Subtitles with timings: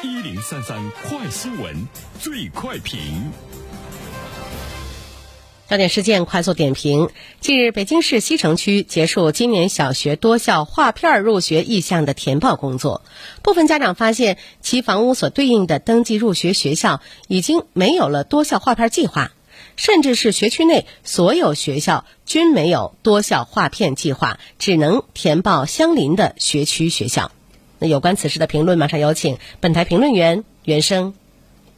[0.00, 1.88] 一零三三快新闻，
[2.20, 3.32] 最快评。
[5.68, 13.02] 焦点事件快速点评：近日，北京市西城区结束今年小学多校划片入学意向的填报工作。
[13.42, 19.32] 部分家长发现，其房屋所对应的登记入学学校已经没有了多校划片计划，
[19.74, 27.32] 甚至是学区内所有学校均没有多校划片计划，只能填报相邻的学区学校。
[27.78, 31.14] 那有关此事的评论，马上有请本台评论员袁生。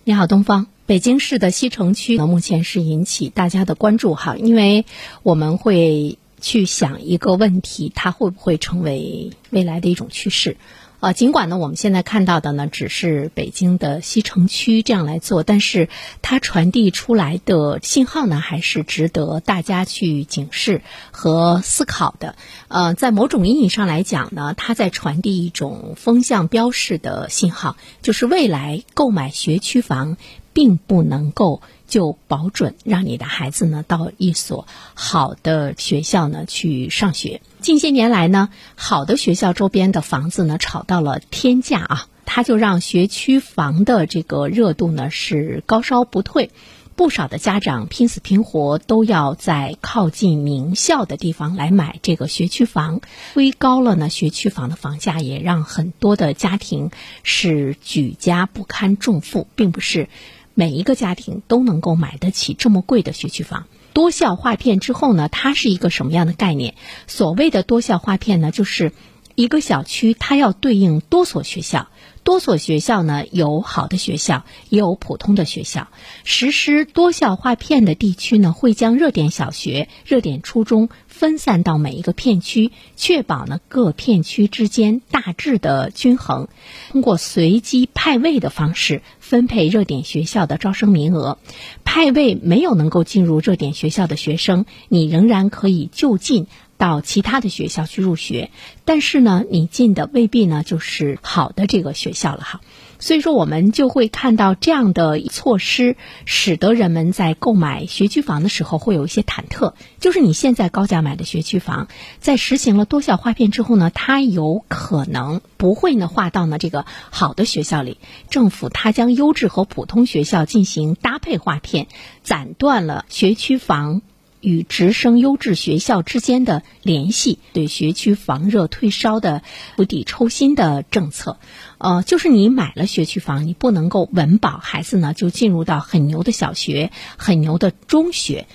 [0.04, 0.66] 你好，东方。
[0.86, 4.86] 北京市的西城区呢，目前是引起大家的关注哈，因为
[5.22, 10.56] 我们会去想一个问题，它会不会成为未来的一种趋势？
[11.00, 15.88] 啊，尽管呢，我们现在看到的呢，只是北京的西城区这样来做，但是
[16.20, 22.36] 它传递出来的信号呢，还是值得大家去警示和思考的。
[22.68, 30.18] 呃，在某种意义上来讲呢，它在传递一种风向标式的信号，就是未来购买学区房。
[30.52, 37.40] 并不能够就保准让你的孩子呢到一所好的学校呢去上学。
[37.60, 46.50] 近些年来呢，好的学校周边的房子呢炒到了天价啊，它就让学区房的这个热度呢是高烧不退。
[46.96, 53.00] 不少的家长拼死拼活都要在靠近名校的地方来买这个学区房，
[53.32, 56.90] 推高了呢学区房的房价，也让很多的家庭
[57.22, 60.08] 是举家不堪重负，并不是。
[60.52, 63.66] 每一个家庭都能够买得起这么贵的学区房。
[63.92, 66.74] 多效化片之后呢，它是一个什么样的概念？
[67.06, 68.92] 所谓的多效化片呢，就是
[69.34, 71.88] 一个小区它要对应多所学校。
[72.22, 75.88] 多所学校呢，有好的学校，也有普通的学校。
[76.22, 86.48] 实施多校划片的地区呢，会将热点小学、热点初中分散到每一个片区，确保呢各片区之间大致的均衡。
[86.90, 91.38] 通过随机派位的方式分配热点学校的招生名额。
[91.84, 96.46] 派位没有能够进入热点学校的学生，你仍然可以就近。
[96.80, 98.50] 到其他的学校去入学，
[98.86, 102.60] 但是呢，你进的未必呢就是好的这个学校了哈。
[102.98, 109.74] 所以说，我们就会看到这样的措施，使得人们在购买学区房的时候会有一些忐忑。
[110.00, 117.98] 就是你现在高价买的学区房，在实行了多校划片之后呢，它有可能不会呢划到呢这个好的学校里。
[118.30, 121.88] 政府它将优质和普通学校进行搭配划片，
[122.24, 124.02] 斩断了学区房。
[124.40, 129.42] 与直升优质学校之间的联系，对学区房热退烧的
[129.76, 131.38] 釜底抽薪的政策，
[131.78, 138.46] 呃，就是你买了学区房，你不能够稳保孩子呢就进入到很牛的小学、很牛的中学。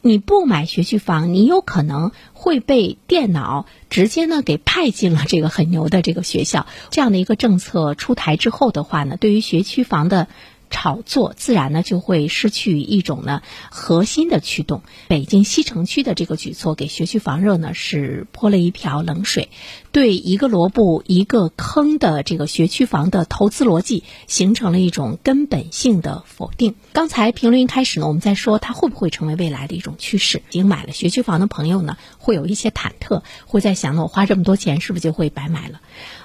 [0.00, 6.66] 你不买学区房，你有可能会被电脑直接呢给派进了这个很牛的这个学校。
[6.90, 10.28] 这样的一个政策出台之后的话呢，对于学区房的。
[10.74, 14.82] 炒作自然呢就会失去一种呢核心的驱动。
[15.06, 19.50] 北京西城区的这个举措给学区房热呢是泼了一瓢冷水，
[19.92, 26.74] 对一个萝卜一个坑的这个学区房的投资逻辑形成了一种根本性的否定。
[26.92, 30.38] 刚才评论一开始呢，我们在说它会不会成为未来的一种趋势？
[30.38, 35.80] 已经买了学区房的朋友呢，会有一些忐忑，会在想：呢我花这么多钱是不是就会白买了？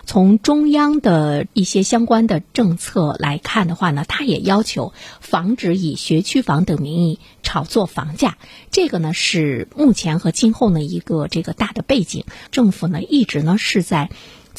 [0.09, 8.39] 从中央的一些相关的政策来看的话呢，它也要求防止以学区房等名义炒作房价。
[8.71, 12.25] 这个呢是目前和今后呢一个这个大的背景。
[12.49, 14.09] 政府呢一直呢是在。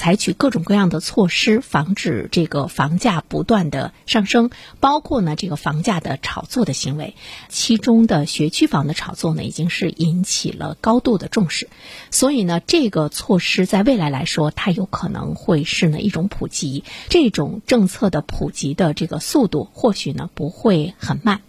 [0.00, 4.48] 采取各种各样的措施，防止这个房价不断的上升，
[4.80, 7.14] 包括呢这个房价的炒作的行为。
[7.50, 11.68] 其中的学区房的炒作呢，已经是引起了高度的重视。
[12.10, 16.82] 所以呢，这个措施在未来来说，它有可能会是呢一种普及。
[17.10, 21.42] 这种政策的普及的这个速度，或许呢不会很慢。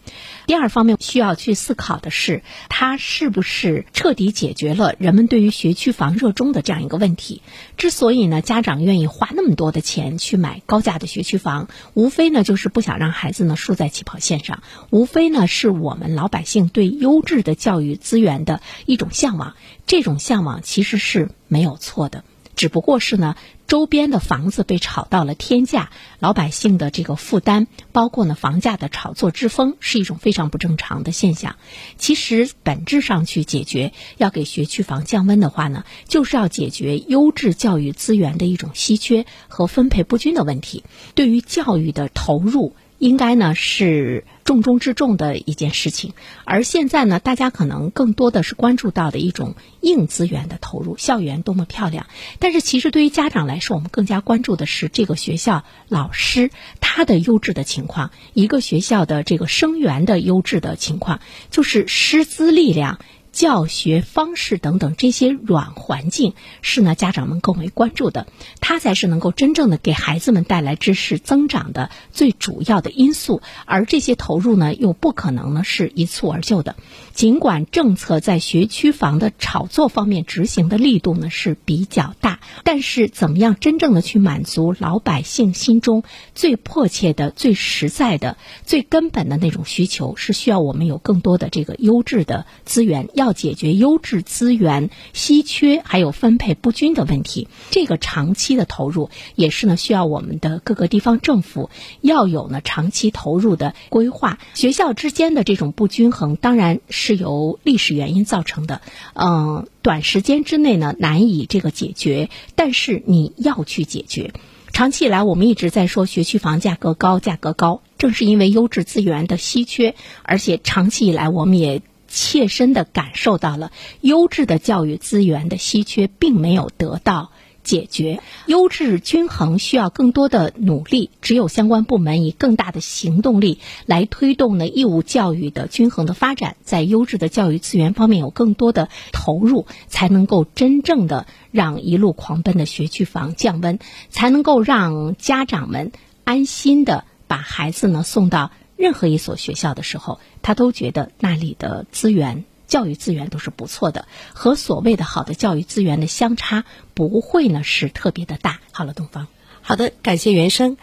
[0.46, 7.42] 第二方面需要去思考的是，它是不是彻底解决了人们对于学区房热衷的这样一个问题？
[7.78, 19.56] 之所以呢家长愿意花那么多的钱去买高价的学区房，无非呢就是不想让孩子呢输在起跑线上，无非呢是我们老百姓对优质的教育资源的一种向往。
[19.88, 22.24] 这种向往其实是没有错的。
[22.62, 31.56] 只不过是呢，周边的房子被炒到了天价，老百姓的这个负担，包括呢房价的炒作之风，是一种非常不正常的现象。
[31.98, 40.84] 其实本质上去解决，要给学区房降温的话呢，就是要解决优质教育资源的一种稀缺和分配不均的问题。
[41.16, 42.76] 对于教育的投入。
[43.02, 46.14] 应该呢是重中之重的一件事情。
[46.46, 52.06] 而现在呢，大家可能更多的是关注到的一种硬资源的投入，校园多么漂亮。
[52.38, 63.00] 但是其实对于家长来说，我们更加关注的是这个学校老师他的优质的情况，一个学校的这个生源的优质的情况，就是师资力量。
[63.32, 68.28] 教学方式等等这些软环境是呢家长们更为关注的，
[68.60, 73.42] 它才是能够真正的给孩子们带来知识增长的最主要的因素。
[73.66, 76.76] 而这些投入呢，又不可能呢是一蹴而就的。
[77.14, 86.04] 尽管政策在学区房的炒作方面执行的力度呢是比较大，但是怎么样真正的去满足老百姓心中
[86.36, 93.08] 最迫切的、最实在的、最根本的那种需求，是需要我们有更多的这个优质的资源。
[93.22, 101.70] 要解决优质资源稀缺还有分配不均的问题，这个长期的投入也是呢需要我们的各个地方政府
[102.02, 104.40] 要有呢长期投入的规划。
[104.56, 108.82] 学校之间的这种不均衡，当然是由历史原因造成的，
[109.14, 114.34] 嗯，短时间之内呢难以这个解决，但是你要去解决。
[114.74, 121.84] 长期以来，我们一直在说学区房价格高，价格高，正是因为优质资源的稀缺，而且长期以来我们也。
[122.12, 123.72] 切身的感受到了
[124.02, 127.32] 优质的教育资源的稀缺，并没有得到
[127.64, 128.20] 解决。
[128.48, 143.80] 优质均衡需要更多的努力，只有相关部门以更大的行动力来推动呢义务教育的均衡的发展，在优质的教育资源方面有更多的投入，才能够真正的让一路狂奔的学区房降温，
[144.10, 145.92] 才能够让家长们
[146.24, 148.52] 安心的把孩子呢送到。
[148.82, 158.60] 任何一所学校的时候，他都觉得那里的资源、教育资源都是不错的，和所谓的好的教育资源的相差不会呢是特别的大。
[158.72, 159.28] 好了，东方，
[159.62, 160.78] 好的，感谢原生。